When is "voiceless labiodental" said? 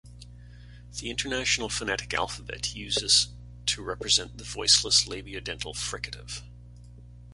4.43-5.75